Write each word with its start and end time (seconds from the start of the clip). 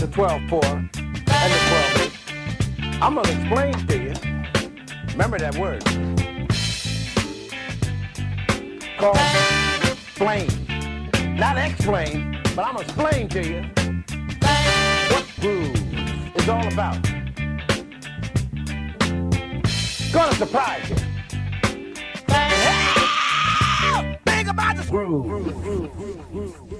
the 0.00 0.06
12-4 0.06 0.64
and 0.64 0.90
the 0.94 1.00
12-8. 1.28 3.02
I'm 3.02 3.14
gonna 3.16 3.28
explain 3.28 3.74
to 3.86 3.96
you. 3.98 4.14
Remember 5.12 5.38
that 5.38 5.56
word. 5.58 5.84
Called 8.98 9.18
explain. 9.92 10.48
Not 11.36 11.58
explain, 11.58 12.38
but 12.56 12.64
I'm 12.64 12.76
gonna 12.76 12.80
explain 12.80 13.28
to 13.28 13.42
you 13.46 13.60
what 15.10 15.26
groove 15.38 15.76
is 16.34 16.48
all 16.48 16.66
about. 16.72 17.02
Gonna 20.12 20.34
surprise 20.34 20.88
you. 20.88 20.96
Think 24.24 24.48
about 24.48 24.76
the 24.76 24.84
groove. 24.88 26.79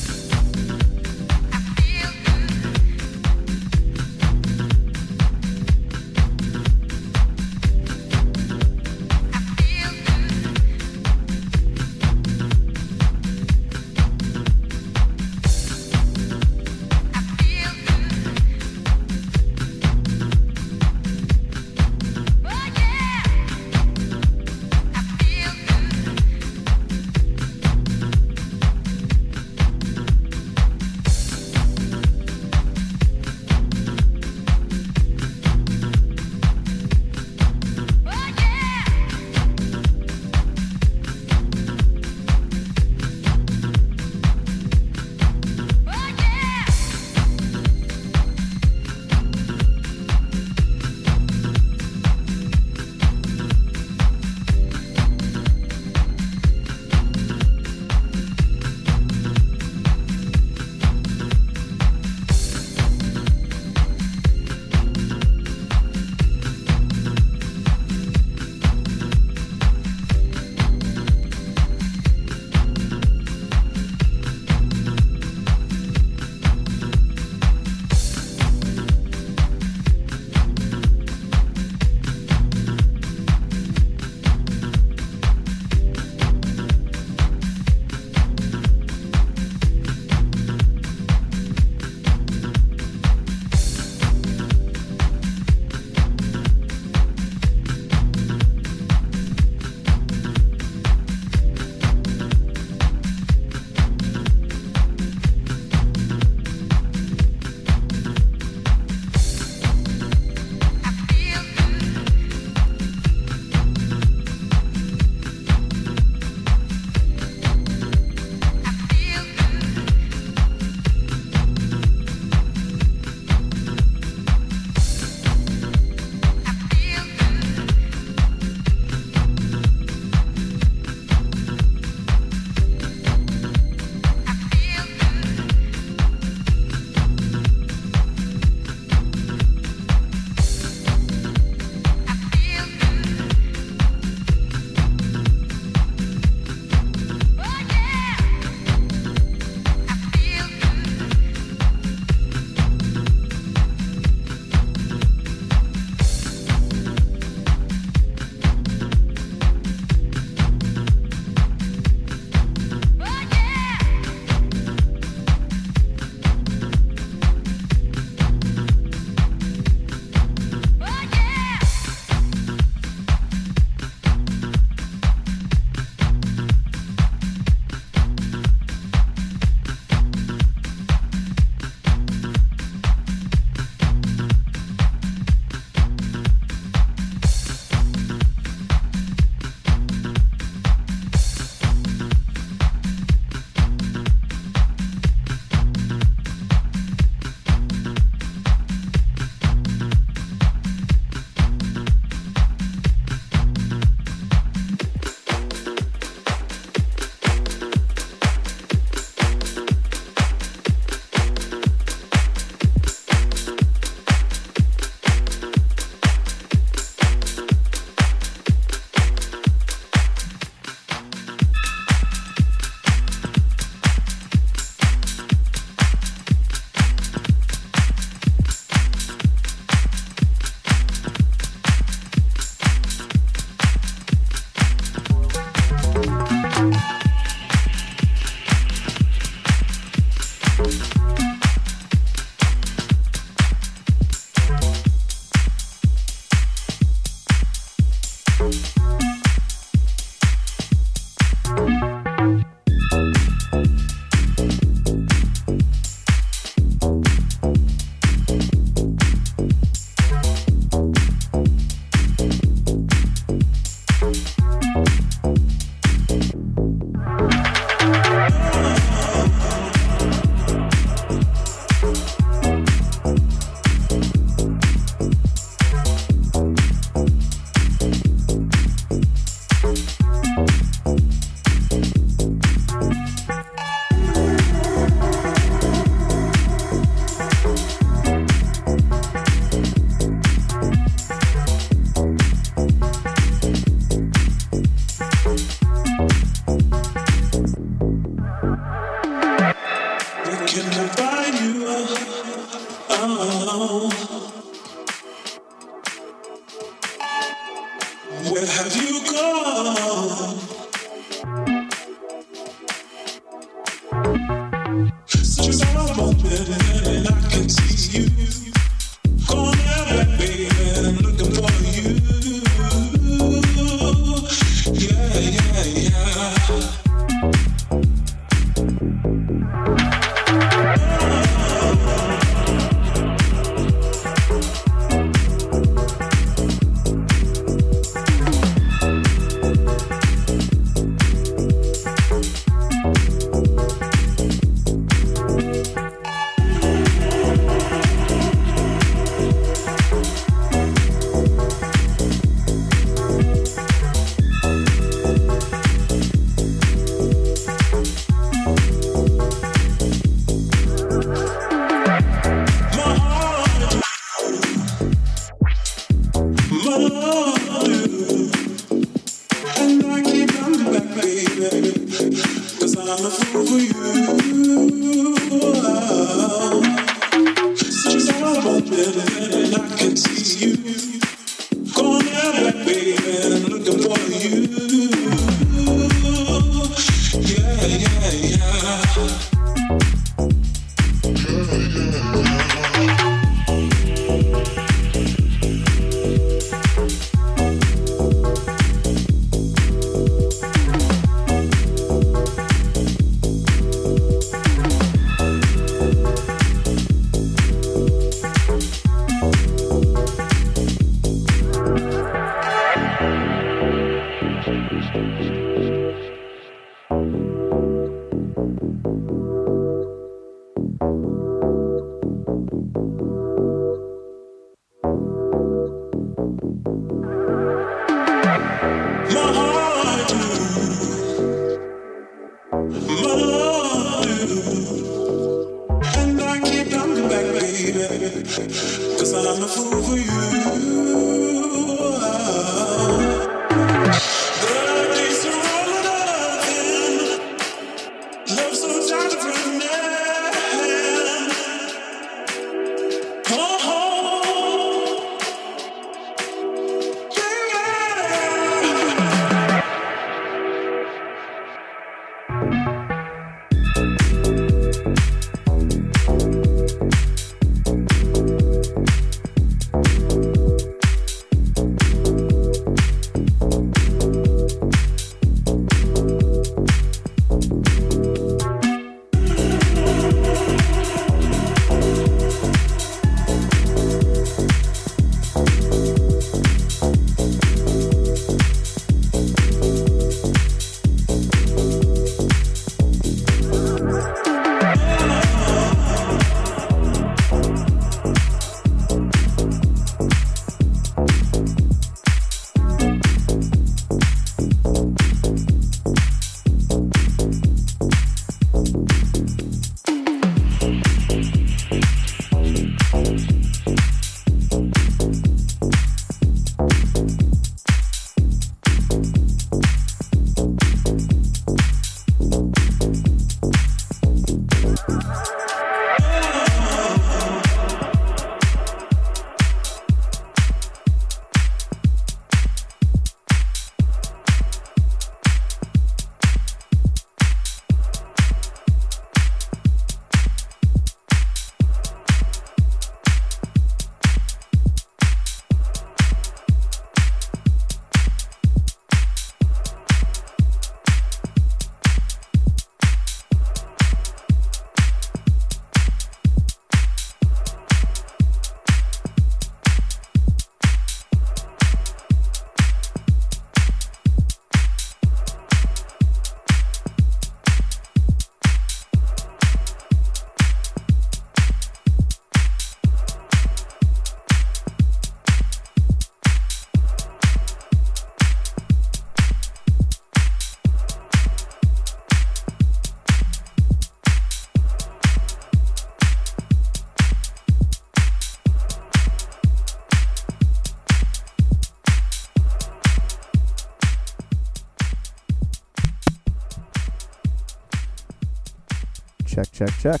Check, 599.56 599.70
check. 599.80 600.00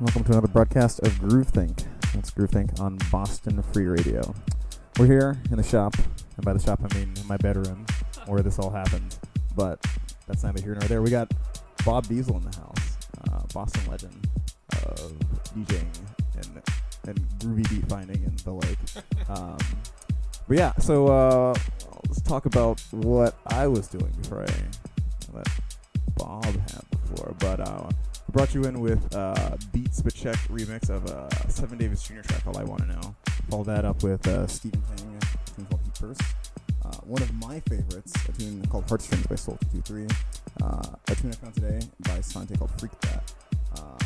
Welcome 0.00 0.24
to 0.24 0.32
another 0.32 0.48
broadcast 0.48 0.98
of 1.06 1.12
Groovethink. 1.20 1.86
That's 2.14 2.32
Groovethink 2.32 2.80
on 2.80 2.98
Boston 3.12 3.62
Free 3.62 3.86
Radio. 3.86 4.34
We're 4.98 5.06
here 5.06 5.40
in 5.52 5.56
the 5.56 5.62
shop, 5.62 5.94
and 6.36 6.44
by 6.44 6.52
the 6.52 6.58
shop 6.58 6.80
I 6.82 6.92
mean 6.96 7.14
my 7.28 7.36
bedroom, 7.36 7.86
where 8.26 8.42
this 8.42 8.58
all 8.58 8.70
happened. 8.70 9.16
But 9.54 9.86
that's 10.26 10.42
neither 10.42 10.60
here 10.60 10.74
nor 10.74 10.88
there. 10.88 11.00
We 11.00 11.10
got 11.10 11.32
Bob 11.84 12.08
Diesel 12.08 12.38
in 12.38 12.50
the 12.50 12.56
house, 12.56 12.98
uh, 13.30 13.42
Boston 13.54 13.88
legend 13.88 14.26
of 14.72 15.12
DJing 15.54 15.86
and 16.34 16.62
and 17.06 17.20
groovy 17.38 17.70
beat 17.70 17.88
finding 17.88 18.24
and 18.24 18.36
the 18.40 18.52
like. 18.52 18.78
Um, 19.28 19.58
but 20.48 20.56
yeah, 20.56 20.72
so 20.78 21.06
uh, 21.06 21.54
let's 22.08 22.22
talk 22.22 22.46
about 22.46 22.80
what 22.90 23.38
I 23.46 23.68
was 23.68 23.86
doing 23.86 24.10
before 24.22 24.42
I 24.42 24.52
let 25.32 25.46
Bob 26.16 26.44
have 26.46 26.84
before. 26.90 27.36
But 27.38 27.60
uh, 27.60 27.90
I 28.28 28.30
brought 28.32 28.54
you 28.54 28.64
in 28.64 28.80
with 28.80 29.14
uh, 29.16 29.56
Beats 29.72 30.02
But 30.02 30.14
Check 30.14 30.36
remix 30.48 30.90
of 30.90 31.06
uh, 31.06 31.30
Seven 31.48 31.78
Davis 31.78 32.02
Jr. 32.02 32.20
track, 32.20 32.46
All 32.46 32.58
I 32.58 32.64
Want 32.64 32.82
to 32.82 32.88
Know. 32.88 33.16
Followed 33.48 33.64
that 33.66 33.86
up 33.86 34.02
with 34.02 34.26
uh, 34.28 34.46
Stephen 34.46 34.82
King, 34.96 35.16
a 35.16 35.50
tune 35.50 35.64
called 35.64 35.80
Heat 35.82 35.96
First. 35.96 36.20
Uh, 36.84 36.90
one 37.04 37.22
of 37.22 37.32
my 37.34 37.60
favorites, 37.60 38.12
a 38.28 38.32
tune 38.32 38.66
called 38.66 38.86
Heartstrings 38.86 39.26
by 39.26 39.34
Soul 39.34 39.56
223. 39.72 40.06
Uh, 40.62 40.82
a 41.08 41.14
tune 41.14 41.30
I 41.30 41.34
found 41.36 41.54
today 41.54 41.80
by 42.00 42.20
Sante 42.20 42.54
called 42.56 42.70
Freak 42.78 42.92
That. 43.00 43.32
Uh, 43.76 43.98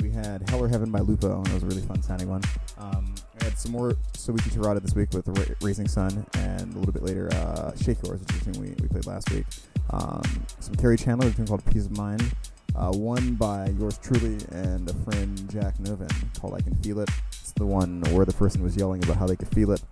we 0.00 0.10
had 0.10 0.48
Hell 0.50 0.60
or 0.60 0.68
Heaven 0.68 0.90
by 0.90 0.98
Lupo, 0.98 1.36
and 1.38 1.46
it 1.46 1.54
was 1.54 1.62
a 1.62 1.66
really 1.66 1.82
fun 1.82 2.02
sounding 2.02 2.28
one. 2.28 2.42
Um, 2.78 3.14
I 3.40 3.44
had 3.44 3.56
some 3.56 3.70
more 3.70 3.92
Soichi 4.14 4.50
Terada 4.50 4.82
this 4.82 4.96
week 4.96 5.12
with 5.12 5.28
Ra- 5.28 5.54
Raising 5.62 5.86
Sun, 5.86 6.26
and 6.34 6.74
a 6.74 6.78
little 6.78 6.92
bit 6.92 7.04
later, 7.04 7.32
uh, 7.32 7.76
Shake 7.76 8.02
Yours, 8.02 8.20
which 8.20 8.30
is 8.32 8.42
a 8.42 8.52
tune 8.52 8.60
we, 8.60 8.70
we 8.82 8.88
played 8.88 9.06
last 9.06 9.30
week. 9.30 9.46
Um, 9.90 10.22
some 10.58 10.74
Terry 10.74 10.96
Chandler, 10.96 11.28
a 11.28 11.30
tune 11.30 11.46
called 11.46 11.64
Peace 11.66 11.86
of 11.86 11.96
Mind. 11.96 12.32
Uh, 12.78 12.92
one 12.92 13.34
by 13.34 13.68
yours 13.80 13.98
truly 13.98 14.38
and 14.52 14.88
a 14.88 14.94
friend, 15.02 15.50
Jack 15.50 15.76
Novin, 15.78 16.08
called 16.40 16.54
I 16.54 16.60
Can 16.60 16.76
Feel 16.76 17.00
It. 17.00 17.10
It's 17.30 17.50
the 17.52 17.66
one 17.66 18.02
where 18.12 18.24
the 18.24 18.32
person 18.32 18.62
was 18.62 18.76
yelling 18.76 19.02
about 19.02 19.16
how 19.16 19.26
they 19.26 19.34
could 19.34 19.48
feel 19.48 19.72
it. 19.72 19.82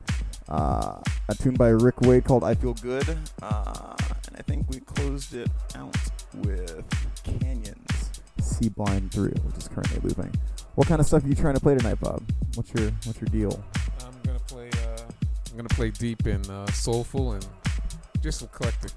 Uh, 0.49 1.01
a 1.29 1.35
tune 1.35 1.55
by 1.55 1.71
Rick 1.71 2.03
Wade 2.03 2.25
called 2.25 2.45
I 2.45 2.55
Feel 2.55 2.75
Good. 2.75 3.09
Uh, 3.43 3.97
and 4.29 4.37
I 4.37 4.43
think 4.43 4.71
we 4.71 4.79
closed 4.79 5.35
it 5.35 5.51
out 5.75 5.97
with 6.37 6.85
Canyons, 7.25 8.21
See 8.41 8.69
Blind 8.69 9.11
Through, 9.11 9.35
which 9.45 9.57
is 9.57 9.67
currently 9.67 9.99
looping. 10.09 10.33
What 10.77 10.87
kind 10.87 11.01
of 11.01 11.07
stuff 11.09 11.25
are 11.25 11.29
you 11.29 11.35
trying 11.35 11.55
to 11.55 11.61
play 11.61 11.75
tonight, 11.77 11.99
Bob? 12.01 12.23
What's 12.55 12.73
your 12.73 12.93
What's 13.05 13.21
your 13.21 13.29
deal? 13.33 13.65
I'm 14.07 14.15
gonna 14.23 14.39
play. 14.47 14.69
Uh, 14.69 15.03
I'm 15.51 15.57
gonna 15.57 15.69
play 15.71 15.91
deep 15.91 16.25
and 16.27 16.49
uh, 16.49 16.71
soulful 16.71 17.33
and 17.33 17.45
just 18.23 18.43
eclectic 18.43 18.93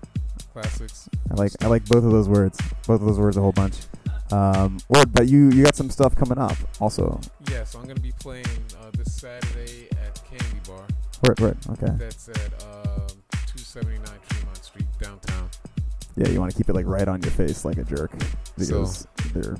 classics. 0.53 1.09
I 1.31 1.35
like 1.35 1.51
I 1.61 1.67
like 1.67 1.85
both 1.85 2.03
of 2.03 2.11
those 2.11 2.27
words. 2.27 2.59
Both 2.87 3.01
of 3.01 3.07
those 3.07 3.19
words 3.19 3.37
a 3.37 3.41
whole 3.41 3.51
bunch. 3.51 3.75
Um, 4.31 4.77
or 4.89 5.05
but 5.05 5.27
you 5.27 5.49
you 5.49 5.63
got 5.63 5.75
some 5.75 5.89
stuff 5.89 6.15
coming 6.15 6.37
up 6.37 6.55
also. 6.79 7.19
Yeah, 7.49 7.63
so 7.63 7.79
I'm 7.79 7.87
gonna 7.87 7.99
be 7.99 8.13
playing 8.19 8.45
uh, 8.79 8.91
this 8.97 9.13
Saturday 9.13 9.87
at 9.91 10.21
Candy 10.23 10.59
Bar. 10.67 10.85
Right, 11.27 11.39
right, 11.39 11.69
okay. 11.71 11.93
That's 11.97 12.29
at 12.29 12.63
um, 12.63 13.07
279 13.47 14.05
Tremont 14.29 14.63
Street 14.63 14.85
downtown. 15.01 15.49
Yeah, 16.15 16.29
you 16.29 16.39
want 16.39 16.51
to 16.51 16.57
keep 16.57 16.69
it 16.69 16.73
like 16.73 16.85
right 16.85 17.07
on 17.07 17.21
your 17.21 17.31
face 17.31 17.65
like 17.65 17.77
a 17.77 17.83
jerk 17.83 18.11
because 18.57 19.07
they're 19.33 19.57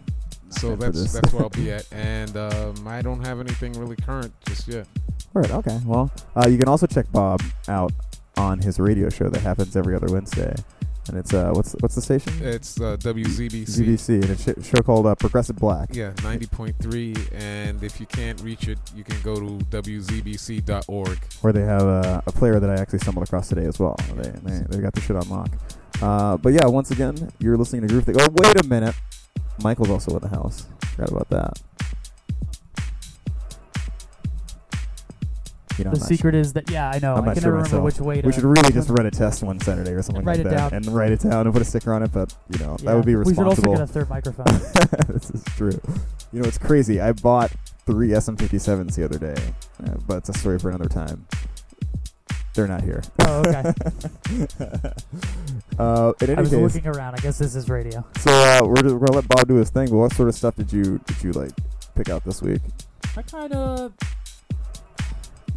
So 0.49 0.75
that's 0.75 1.13
that's 1.13 1.33
where 1.33 1.43
I'll 1.43 1.49
be 1.49 1.71
at, 1.77 1.91
and 1.91 2.35
um, 2.37 2.87
I 2.87 3.01
don't 3.01 3.25
have 3.25 3.39
anything 3.39 3.73
really 3.73 3.95
current 3.95 4.33
just 4.45 4.67
yet. 4.67 4.87
Right. 5.33 5.49
Okay. 5.51 5.79
Well, 5.85 6.11
uh, 6.35 6.47
you 6.47 6.57
can 6.57 6.67
also 6.67 6.87
check 6.87 7.11
Bob 7.11 7.41
out 7.67 7.91
on 8.37 8.59
his 8.59 8.79
radio 8.79 9.09
show 9.09 9.29
that 9.29 9.41
happens 9.41 9.75
every 9.75 9.95
other 9.95 10.07
Wednesday, 10.07 10.55
and 11.09 11.17
it's 11.17 11.33
uh, 11.33 11.51
what's 11.53 11.73
what's 11.79 11.95
the 11.95 12.01
station? 12.01 12.33
It's 12.41 12.79
uh, 12.79 12.95
WZBC. 12.97 13.65
ZBC, 13.65 14.09
and 14.21 14.29
it's 14.29 14.47
a 14.47 14.63
sh- 14.63 14.67
show 14.67 14.81
called 14.83 15.07
uh, 15.07 15.15
Progressive 15.15 15.57
Black. 15.57 15.89
Yeah, 15.93 16.11
90.3, 16.17 17.33
and 17.33 17.83
if 17.83 17.99
you 17.99 18.05
can't 18.05 18.39
reach 18.41 18.67
it, 18.67 18.77
you 18.95 19.03
can 19.03 19.19
go 19.21 19.35
to 19.35 19.65
wzbc.org. 19.65 21.19
where 21.41 21.53
they 21.53 21.63
have 21.63 21.81
a, 21.81 22.23
a 22.27 22.31
player 22.31 22.59
that 22.59 22.69
I 22.69 22.75
actually 22.75 22.99
stumbled 22.99 23.27
across 23.27 23.49
today 23.49 23.65
as 23.65 23.79
well. 23.79 23.95
They 24.15 24.29
they, 24.29 24.59
they 24.69 24.77
got 24.79 24.93
the 24.93 25.01
shit 25.01 25.15
on 25.15 25.27
lock. 25.29 25.49
Uh, 26.01 26.37
but 26.37 26.53
yeah, 26.53 26.65
once 26.67 26.91
again, 26.91 27.15
you're 27.39 27.57
listening 27.57 27.87
to 27.87 27.93
Groovethink. 27.93 28.15
Oh, 28.21 28.29
wait 28.31 28.63
a 28.63 28.67
minute. 28.67 28.95
Michael's 29.63 29.89
also 29.89 30.15
in 30.15 30.21
the 30.21 30.29
house. 30.29 30.67
Forgot 30.95 31.09
about 31.11 31.29
that. 31.29 31.61
You 35.79 35.85
know, 35.85 35.91
The 35.91 35.95
I'm 35.95 36.01
not 36.01 36.09
secret 36.09 36.35
is 36.35 36.53
that 36.53 36.69
yeah, 36.69 36.89
I 36.93 36.99
know. 36.99 37.15
I'm 37.15 37.23
I 37.23 37.27
not 37.27 37.33
can 37.35 37.43
sure 37.43 37.51
never 37.53 37.63
remember 37.63 37.77
myself. 37.77 37.83
which 37.85 37.99
way 38.01 38.21
to. 38.21 38.27
We 38.27 38.33
should 38.33 38.43
really 38.43 38.71
just 38.73 38.89
run 38.97 39.05
a 39.05 39.11
test 39.11 39.41
one 39.43 39.59
Saturday 39.61 39.91
or 39.91 40.01
something 40.01 40.25
like 40.25 40.43
that, 40.43 40.49
down. 40.49 40.73
and 40.73 40.85
write 40.87 41.13
it 41.13 41.21
down 41.21 41.47
and 41.47 41.53
put 41.53 41.61
a 41.61 41.65
sticker 41.65 41.93
on 41.93 42.03
it. 42.03 42.11
But 42.11 42.35
you 42.49 42.59
know, 42.59 42.75
that 42.83 42.93
would 42.93 43.05
be 43.05 43.15
responsible. 43.15 43.71
We 43.71 43.77
should 43.77 43.81
also 43.81 43.85
get 43.85 43.89
a 43.89 43.93
third 43.93 44.09
microphone. 44.09 44.45
this 45.13 45.31
is 45.31 45.43
true. 45.55 45.79
You 46.33 46.41
know, 46.41 46.47
it's 46.47 46.57
crazy. 46.57 46.99
I 46.99 47.13
bought 47.13 47.51
three 47.85 48.09
SM57s 48.09 48.95
the 48.95 49.05
other 49.05 49.17
day, 49.17 49.41
uh, 49.85 49.95
but 50.05 50.17
it's 50.17 50.29
a 50.29 50.33
story 50.33 50.59
for 50.59 50.69
another 50.69 50.89
time. 50.89 51.25
They're 52.55 52.67
not 52.67 52.81
here. 52.83 53.01
Oh, 53.21 53.39
okay. 53.45 53.73
uh, 55.79 56.13
in 56.21 56.37
I 56.37 56.41
was 56.41 56.49
case, 56.49 56.75
looking 56.75 56.87
around. 56.87 57.15
I 57.15 57.19
guess 57.19 57.37
this 57.37 57.55
is 57.55 57.69
radio. 57.69 58.03
so 58.17 58.31
uh, 58.31 58.59
we're, 58.63 58.93
we're 58.95 59.05
gonna 59.07 59.13
let 59.13 59.27
Bob 59.29 59.47
do 59.47 59.55
his 59.55 59.69
thing. 59.69 59.89
But 59.89 59.95
what 59.97 60.13
sort 60.13 60.27
of 60.27 60.35
stuff 60.35 60.55
did 60.55 60.73
you 60.73 60.99
did 61.05 61.23
you 61.23 61.31
like 61.31 61.51
pick 61.95 62.09
out 62.09 62.25
this 62.25 62.41
week? 62.41 62.61
I 63.17 63.21
kind 63.21 63.53
of, 63.53 63.93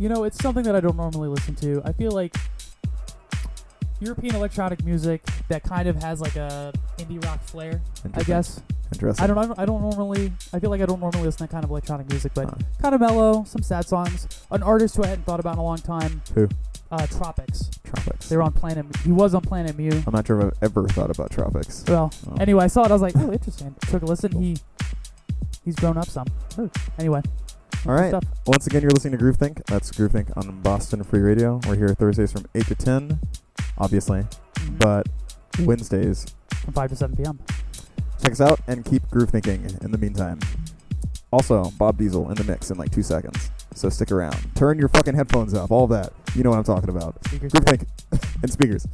you 0.03 0.09
know, 0.09 0.25
it's 0.25 0.39
something 0.39 0.65
that 0.65 0.75
I 0.75 0.81
don't 0.81 0.97
normally 0.97 1.29
listen 1.29 1.55
to. 1.57 1.81
I 1.85 1.93
feel 1.93 2.11
like 2.11 2.35
European 4.01 4.35
electronic 4.35 4.85
music 4.85 5.23
that 5.49 5.63
kind 5.63 5.87
of 5.89 6.03
has 6.03 6.21
like 6.21 6.35
a 6.35 6.73
indie 6.99 7.25
rock 7.25 7.41
flair. 7.45 7.81
I 8.15 8.23
guess 8.25 8.61
Interesting. 8.93 9.25
I 9.25 9.27
don't. 9.27 9.39
I 9.39 9.47
don't. 9.47 9.59
I 9.61 9.65
don't 9.65 9.81
normally. 9.81 10.33
I 10.53 10.59
feel 10.59 10.69
like 10.71 10.83
I 10.83 10.87
don't 10.87 11.01
normally 11.01 11.23
listen 11.25 11.39
to 11.39 11.45
that 11.45 11.51
kind 11.51 11.65
of 11.65 11.71
electronic 11.71 12.11
music, 12.11 12.33
but 12.35 12.45
Huh. 12.47 12.57
kind 12.83 12.95
of 12.95 13.01
mellow, 13.01 13.43
some 13.45 13.63
sad 13.63 13.87
songs. 13.87 14.27
An 14.51 14.63
artist 14.63 14.97
who 14.97 15.05
I 15.05 15.07
hadn't 15.07 15.25
thought 15.25 15.41
about 15.41 15.55
in 15.55 15.61
a 15.61 15.65
long 15.65 15.79
time. 15.79 16.21
Who? 16.35 16.47
Uh, 16.91 17.07
Tropics. 17.07 17.71
Tropics. 17.85 18.29
They 18.29 18.37
were 18.37 18.43
on 18.43 18.53
Planet. 18.53 18.85
He 19.03 19.11
was 19.13 19.33
on 19.35 19.41
Planet 19.41 19.79
Mu. 19.79 19.89
I'm 20.07 20.13
not 20.13 20.27
sure 20.27 20.41
if 20.41 20.47
I've 20.47 20.63
ever 20.63 20.87
thought 20.89 21.11
about 21.11 21.31
tropics. 21.31 21.85
Well, 21.89 22.13
Oh. 22.29 22.37
anyway, 22.39 22.65
I 22.65 22.67
saw 22.67 22.83
it. 22.85 22.91
I 22.91 22.93
was 22.93 23.01
like, 23.01 23.15
oh, 23.17 23.33
interesting. 23.33 23.75
Took 23.89 24.03
a 24.03 24.05
listen. 24.05 24.33
He 24.33 24.59
he's 25.65 25.77
grown 25.77 25.97
up 25.97 26.09
some. 26.09 26.27
Anyway. 26.99 27.23
All 27.87 27.95
right. 27.95 28.11
Stuff. 28.11 28.25
Once 28.47 28.67
again, 28.67 28.83
you're 28.83 28.91
listening 28.93 29.19
to 29.19 29.25
Groovethink. 29.25 29.65
That's 29.67 29.91
Groovethink 29.91 30.37
on 30.37 30.61
Boston 30.63 31.03
Free 31.03 31.21
Radio. 31.21 31.61
We're 31.67 31.77
here 31.77 31.89
Thursdays 31.89 32.31
from 32.33 32.45
8 32.55 32.67
to 32.67 32.75
10, 32.77 33.19
obviously, 33.79 34.25
Mhm. 34.55 34.79
but 34.79 35.09
Wednesdays. 35.61 36.27
from 36.65 36.73
five 36.75 36.91
to 36.91 36.97
seven 36.97 37.17
p.m. 37.17 37.41
Check 38.23 38.33
us 38.33 38.41
out 38.41 38.61
and 38.69 38.85
keep 38.85 39.09
groove 39.11 39.31
thinking 39.31 39.65
in 39.83 39.91
the 39.91 39.99
meantime. 39.99 40.39
Also, 41.33 41.73
Bob 41.77 41.99
Diesel 41.99 42.29
in 42.31 42.37
the 42.37 42.45
mix 42.45 42.71
in 42.71 42.79
like 42.79 42.93
two 42.93 43.03
seconds. 43.03 43.51
So 43.75 43.89
stick 43.89 44.13
around. 44.13 44.37
Turn 44.55 44.79
your 44.79 44.89
fucking 44.91 45.15
headphones 45.15 45.55
up. 45.55 45.73
All 45.73 45.89
that. 45.89 46.13
You 46.37 46.45
know 46.45 46.51
what 46.51 46.59
I'm 46.59 46.65
talking 46.65 46.89
about. 46.91 47.17
Speakers. 47.27 47.51
Groove 47.53 47.65
think 47.65 47.87
and 48.43 48.53
speakers. 48.53 48.87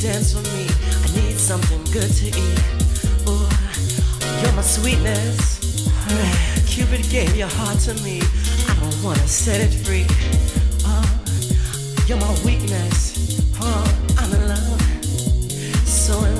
dance 0.00 0.32
for 0.32 0.42
me. 0.54 0.64
I 0.64 1.20
need 1.20 1.36
something 1.36 1.82
good 1.92 2.10
to 2.10 2.26
eat. 2.26 2.58
Boy, 3.26 3.48
you're 4.40 4.52
my 4.52 4.62
sweetness. 4.62 5.60
Cupid 6.66 7.06
gave 7.10 7.36
your 7.36 7.48
heart 7.48 7.78
to 7.80 7.92
me. 8.02 8.22
I 8.68 8.76
don't 8.80 9.02
wanna 9.02 9.28
set 9.28 9.60
it 9.60 9.74
free. 9.84 10.06
Uh, 10.86 11.06
you're 12.06 12.16
my 12.18 12.32
weakness. 12.46 13.44
Uh, 13.60 13.92
I'm 14.16 14.32
in 14.32 14.48
love. 14.48 14.80
So 15.84 16.24
in 16.24 16.39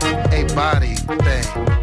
a 0.00 0.44
body 0.54 0.94
thing, 0.94 1.81